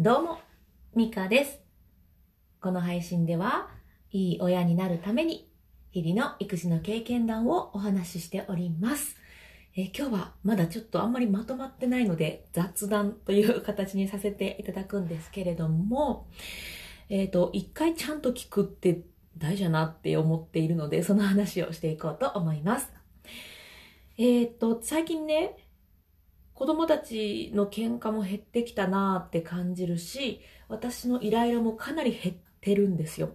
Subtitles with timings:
[0.00, 0.38] どうも、
[0.94, 1.58] ミカです。
[2.60, 3.68] この配信では、
[4.12, 5.50] いい親になるために、
[5.90, 9.16] 日々の育児の経験談をお話ししております。
[9.74, 16.28] え今日はまだちょっとあんまりまとまってないので、雑談という形にさせていただくんですけれども、
[17.08, 19.02] えっ、と、一回ちゃんと聞くって
[19.36, 22.92] 大事だなって思っているので、その話をしていこうと思います。
[24.16, 25.56] えっ、と、最近ね、
[26.58, 33.30] 子供たちの喧嘩も減ってきたなーって感じるし、私のイライラもかなり減ってるんですよ。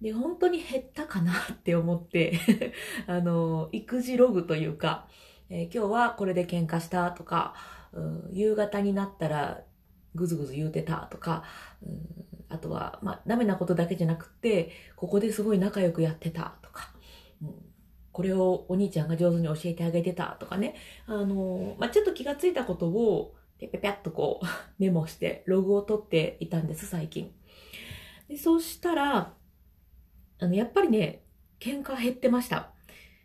[0.00, 2.38] で、本当に減ったかなって思って、
[3.08, 5.08] あの、育児ログというか、
[5.48, 7.56] えー今日はこれで喧嘩したとか、
[7.94, 9.64] う夕方になったら
[10.14, 11.42] ぐずぐず言うてたとか、
[11.82, 11.86] う
[12.48, 16.92] あとは、まあ、ダメなことだけじゃなくて、ここですごい仲良くやってたとか、
[17.42, 17.69] うん
[18.20, 20.74] これをお兄ちゃんが上手に教えてあげてたとかね、
[21.06, 24.46] あの、まあ、ちょっと気がついたことを、ペペペッとこう、
[24.78, 27.32] メモして、ログを取っていたんです、最近。
[28.28, 29.34] でそうしたら、
[30.38, 31.22] あの、やっぱりね、
[31.60, 32.74] 喧嘩減ってました。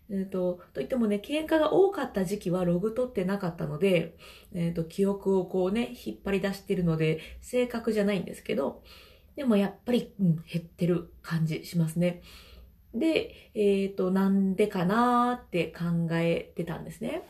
[0.09, 4.15] えっ、と、といってもね、喧嘩が多かった時期はログ取ってなかったので、
[4.53, 8.81] えっ、と、記憶をこうね、引っ張り出してるので、正確じゃないんですけど、
[9.35, 12.21] でもやっぱり、うん、減ってる感じしますね。
[12.95, 17.23] で、えっ、と、なんでかなーって考えてたんですね。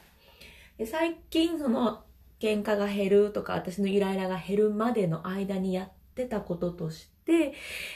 [0.77, 2.03] で最近、その、
[2.39, 7.53] 喧嘩が減るとか、私のイライラが減るまでの間にやってたこととして、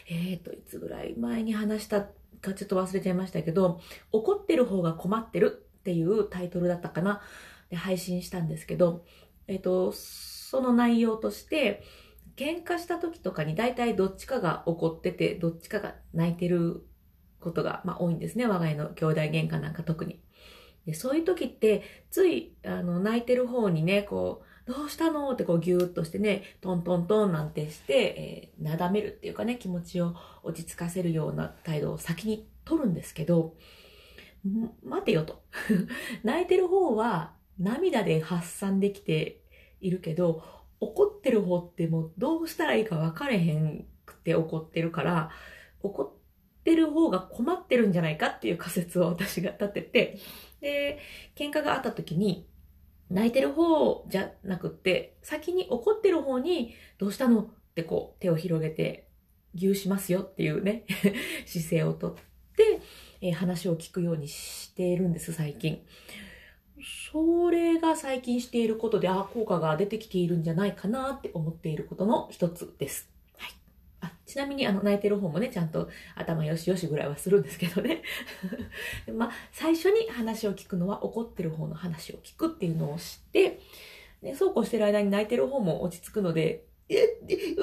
[0.09, 2.01] えっ、と、いつぐらい前に話した
[2.41, 3.79] かちょっと忘れちゃいましたけど、
[4.11, 7.21] 怒ってる方が困ってるっていうタイトルだったかな。
[7.69, 9.05] で、配信したんですけど、
[9.47, 11.83] えっ、と、その内容として、
[12.35, 16.85] 喧嘩した時とかに大体どっちかが怒ってて、どっちかが泣いてる
[17.39, 18.45] ことが、まあ、多いんですね。
[18.47, 20.19] 我が家の兄弟喧嘩なんか特に。
[20.85, 33.55] でそういう時って、つい、あの、泣いてる方にね、こう、どうしたのってこうギューッとしてね、トントントンなんてして、えーなだめるっていうかね、気持ちを落ち着かせるような態度を先に取るんですけど、
[34.83, 35.41] 待てよと。
[36.23, 39.41] 泣いてる方は涙で発散できて
[39.81, 40.43] いるけど、
[40.79, 45.31] 怒ってる方ってもうどうしたらいいか分かれへんくて怒ってるから、
[45.81, 46.18] 怒っ
[46.89, 50.19] てる方が困ってるんじゃないかっていう仮説を私が立てて、
[50.61, 50.99] で、
[51.35, 52.47] 喧嘩があった時に、
[53.09, 59.07] 泣いてる方じゃなくって、先に怒ってる方に、どうしたのってこう手を広げて、
[59.55, 60.83] 牛しますよっていうね、
[61.45, 62.13] 姿勢をとっ
[62.55, 62.81] て、
[63.21, 65.81] えー話を聞くようにしているんです、最近。
[67.11, 73.18] それが最近していることで、ああ、効果が出てきているんじゃないかなって思っていることの一つです。
[74.01, 78.03] あ、ちなみに、あの、泣いてる方もね、ちゃんと頭よしよしぐらいはするんですけどね。
[79.13, 83.59] まあ、最初に話を聞くのは怒ってる方の話を聞くっていうのを知って、
[84.21, 86.95] でそうこうしてる間に泣いてる方も落ち着くので、え
[87.29, 87.55] え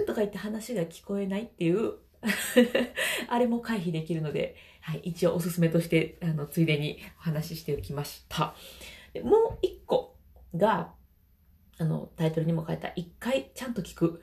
[0.00, 1.94] うとか言って話が聞こえないっていう、
[3.28, 8.54] あれも回避できるので、はい、一応おすすめとして、あの、ついでにお話ししておきました。
[9.12, 10.16] でもう一個
[10.54, 10.92] が、
[11.78, 14.22] あの、タイトルにも書いた、一回ちゃんと聞く。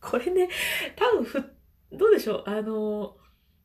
[0.00, 0.48] これね、
[0.96, 1.44] 多分ふ、
[1.92, 2.44] どうでしょう？
[2.46, 3.16] あの、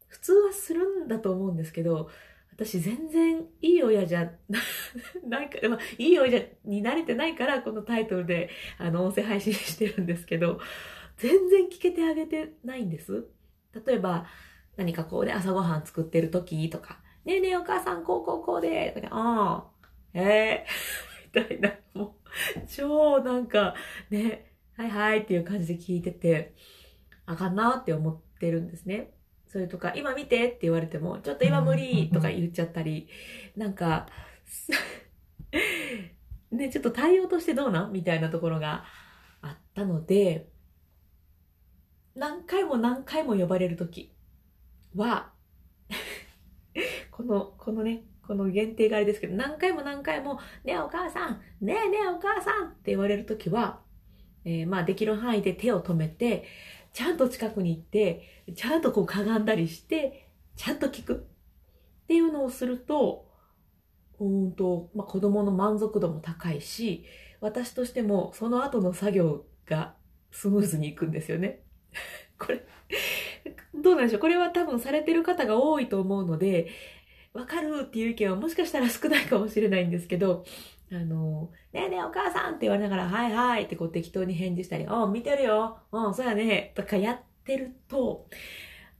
[0.07, 2.09] 普通はするんだと思うんですけど、
[2.51, 4.31] 私全然いい親じゃ
[5.28, 10.59] ないか、まあ、いい親に慣れてないから、このタイトルで、あの、音声配信してるんですけど、
[11.18, 13.25] 全然聞けてあげてないんです。
[13.85, 14.25] 例えば、
[14.78, 20.66] 何かこうね、朝ごはん作ってる時とか、ねえねえお母さん、こうこうこうで、とかああ、ええ
[21.35, 22.17] みたいな、も
[22.56, 23.75] う、超なんか、
[24.09, 26.53] ね、はいはいっていう感じで聞いてて、
[27.25, 29.13] あかんなって思ってるんですね。
[29.47, 33.07] それとか、今見てって言われても、ちょっと今無理とか言っちゃったり、
[33.55, 34.07] なんか、
[36.51, 38.83] ね、ちょっと対応としてどうなんみたいなところが
[39.41, 40.49] あったので、
[42.15, 44.13] 何回も何回も呼ばれるとき
[44.93, 45.31] は、
[47.11, 53.84] この、このね、この限定があれですけど、何回も何回も、ねえお母さん、ねえねえお母さんって言われるときは、
[54.45, 56.45] えーまあできる範囲で手を止めて、
[56.93, 61.27] ちゃんと近くに行って、ちゃんとこうかがんだりして、ちゃんと聞く
[62.03, 63.25] っていうのをすると、
[64.19, 67.03] うんと、まあ、子供の満足度も高いし、
[67.41, 69.95] 私としてもその後の作業が
[70.31, 71.63] スムーズにいくんですよね。
[72.39, 72.65] これ、
[73.73, 74.21] どうなんでしょう？
[74.21, 76.67] これは多分されてる方が多いと思うので、
[77.33, 80.45] わかるっていう意見はもしかしたら少ないかもしれないんですけど、
[80.91, 88.28] あの、ねえねえお母さんって言われながら、はいはいってこう適当に返事したり、うん、見てるよ、うん、そうやね、とかやってると、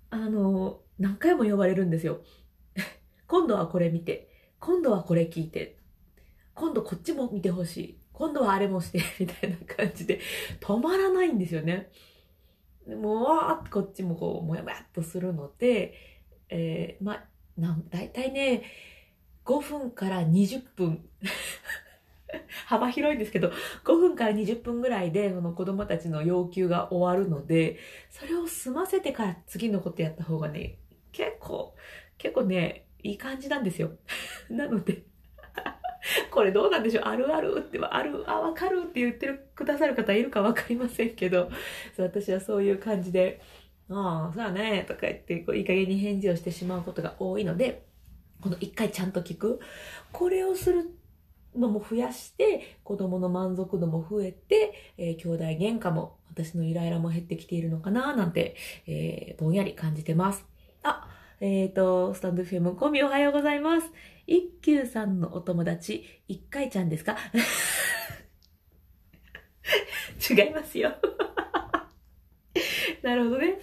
[0.10, 2.22] あの、何回も呼ばれるんですよ。
[3.28, 4.30] 今度はこれ見て、
[4.60, 5.78] 今度はこれ聞いて、
[6.54, 8.00] 今度こっちも見てほしい。
[8.14, 10.20] 今度はあれもして、 みたいな感じで、
[10.62, 11.92] 止まらないんですよね。
[12.88, 15.94] もう、わーってこっちもこう、もやもやっとするので、
[16.50, 17.26] えー、まあ、
[17.58, 18.64] なん、だいたいね、
[19.46, 21.08] 5分から20分
[22.66, 23.52] 幅広いんですけど、
[23.84, 27.78] 5分から20分ぐらいで、この子供たちの要求が終わるので、
[28.10, 30.80] それを済ませてから次のことやった方がね、
[31.12, 31.76] 結構、
[32.18, 33.92] 結構ね、いい感じなんですよ。
[34.50, 35.04] なので、
[36.32, 37.04] これどうなんでしょう？
[37.06, 41.50] あるあるって、ある、あ、わかるって言ってるくださる方いるかわかりませんけど、
[41.96, 43.42] そう私はそういう感じで、
[43.90, 47.86] ああ、そうだね、とか言って、こういい加減に返事をしてしまうことが多いので、
[48.42, 49.60] この一回ちゃんと聞く。
[50.12, 50.92] これをする
[51.56, 58.56] のも増やして、子供の満足度も増えて、えー、兄弟喧嘩も、私のイライラも減ってきているのかななんて、
[58.88, 60.46] えー、ぼんやり感じてます。
[60.84, 61.08] あ、
[61.40, 63.90] えっ、ー、と、スタンド FM コミおはようございます。
[64.28, 67.18] 一休さんのお友達、一回ちゃんですか？
[70.28, 70.96] 違いますよ
[73.04, 73.60] なるほどね。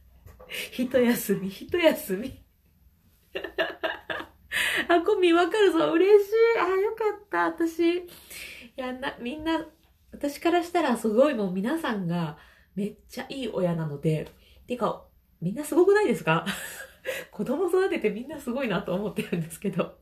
[0.76, 2.44] 一休み、一休み。
[4.88, 5.92] あ、コミわかるぞ。
[5.92, 6.60] 嬉しい。
[6.60, 7.44] あ、よかった。
[7.46, 7.96] 私。
[7.98, 8.02] い
[8.76, 9.66] や、な、みんな、
[10.12, 12.38] 私からしたらすごいもう皆さんが
[12.76, 14.28] めっちゃいい親なので、
[14.66, 15.04] てか、
[15.40, 16.46] みんなすごくないですか？
[17.30, 19.98] 子供育ててみんなすごいなと思ってるんですけど。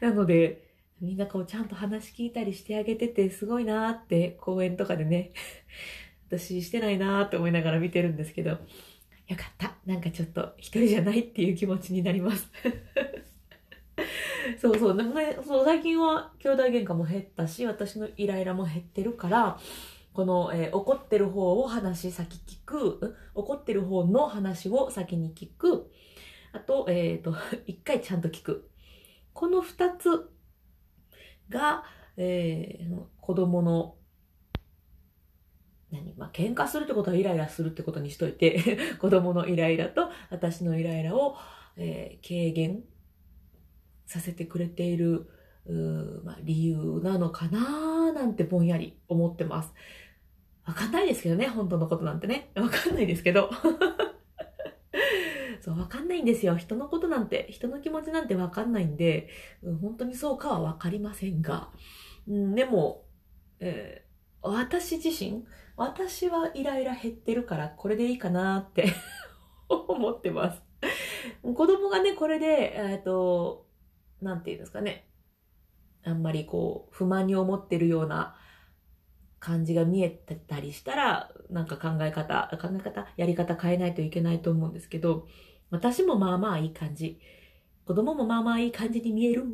[0.00, 0.62] なので、
[1.00, 5.32] みんなこうちゃんと話聞いたりしてあげててすごいなーって公園とかでね、
[6.28, 8.56] 私してないなーって思いながら見てるんですけど、よ
[9.36, 9.74] かった。
[9.86, 12.50] なんかちょっと一人じゃないっていう気持ちになります。
[14.60, 14.96] そうそう。
[14.96, 19.58] でもね、そう、最近は兄弟喧嘩も減ったし、私のイライラも減ってるから、
[20.12, 25.90] この、えー、怒ってる方を話先聞く、怒ってる方の話を先に聞く、
[26.52, 27.34] あと、えっ、ー、と、
[27.66, 28.70] 一回ちゃんと聞く。
[29.32, 30.30] この二つ
[31.48, 31.84] が、
[32.16, 33.96] えー、子供の
[35.90, 41.36] 何まあ、喧嘩するってことはイライラするってことにしといて 子供のイライラと私のイライラを、
[41.76, 42.82] えー、軽減
[44.06, 45.28] させてくれている、
[46.24, 49.72] まあ、理由なのかななんてぼんやり思ってます。
[50.66, 52.50] わかんないですけどね、本当のことなんてね。
[52.54, 53.50] わかんないですけど。
[55.60, 56.56] そう、わかんないんですよ。
[56.56, 59.28] 人のことなんて、人の気持ちなんてわかんないんで、
[59.62, 61.70] うん、本当にそうかはわかりませんが、
[62.26, 63.04] うん、でも、
[63.60, 65.44] えー、私自身、
[65.76, 68.92] 私はイライラ減ってるからこれでいいかなって
[69.68, 70.62] 思ってます。
[71.42, 73.63] 子供がね、これで、えっ、と、
[74.20, 75.08] なんていうんですかね。
[76.04, 78.36] あんまりこう、不満に思ってるような
[79.40, 85.26] 感じが見えてたりしたら、なんか考え方、考え方、やり方変えないといけないと思うんですけど、
[85.70, 87.20] 私もまあまあいい感じ。
[87.86, 89.44] 子供もまあまあいい感じに見える。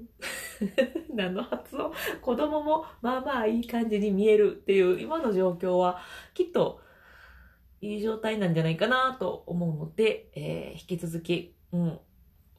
[1.12, 1.92] 何の発音？
[2.20, 6.00] 子供もまあまあいい感じに見えるっていう今の状況は
[6.34, 6.80] きっと
[7.80, 11.98] いい状態なんじゃないかなと思うので、えー、引き続き、うん、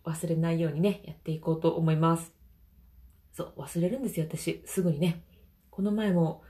[0.03, 2.33] 忘れないようにね、やっていこうと思います。
[3.33, 4.61] そう、忘れるんですよ、私。
[4.65, 5.23] すぐにね。
[5.69, 6.43] この前も、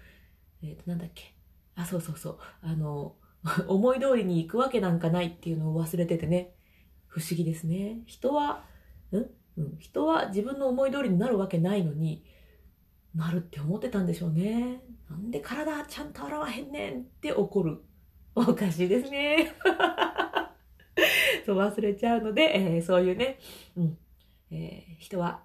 [0.63, 1.33] えっ、ー、と、なんだっけ。
[1.75, 2.39] あ、そうそうそう。
[2.61, 3.15] あの、
[3.67, 6.53] 思い通りに行くわけなんかないっていうのを忘れててね。
[7.07, 8.01] 不思議ですね。
[8.05, 8.65] 人は、
[9.11, 9.17] ん？
[9.57, 12.23] うん、人は自分の思い通りになるわけないのに、
[13.15, 14.81] なるって思ってたんでしょうね。
[15.09, 17.81] なんで体ちゃんと洗わへんねんって怒る。
[18.33, 19.53] おかしいですね。
[21.45, 23.39] そう忘れちゃうので、えー、そういうね、
[23.75, 23.97] うん、
[24.51, 25.41] えー、人は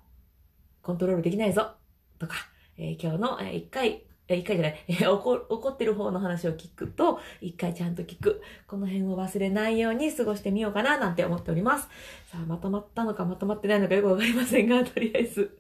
[0.83, 1.73] コントロールできないぞ
[2.19, 2.37] とか、
[2.79, 8.43] えー、今日の、えー、一回、一回じゃない、え、怒怒ってる方の話を聞くと、一回ちゃんと聞く。
[8.67, 11.89] この辺を忘れないように過ごしてみようかななんて思っております。
[12.31, 15.59] さあ、まとまったのかまとまってないのかよくわかりませんが、 とりあえず。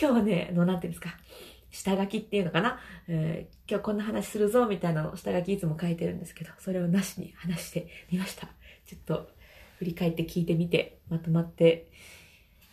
[0.00, 1.16] 今日はね、あの、なんていうんですか。
[1.70, 8.48] 下書きっていうのかな、えー、今日こんな話するぞみたいなの下書きいつも書いてるんですけど、それをなしに話してみました。
[8.86, 9.33] ちょっと
[9.84, 11.86] 振り返って聞いてみて、まとまって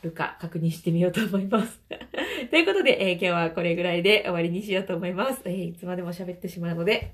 [0.02, 1.80] るか確認してみようと思います。
[2.50, 5.42] ということで、えー、今日はこれぐらいで終わりにしようと思います。
[5.46, 7.12] えー、いつまでも喋ってしまうので、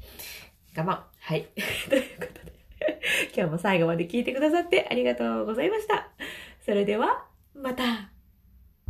[0.75, 1.01] 我慢。
[1.19, 1.47] はい。
[1.89, 2.53] ということで、
[3.35, 6.09] 今日も最後まで聞いてくださってありがとうございました。
[6.63, 7.25] それでは、
[7.55, 8.16] また。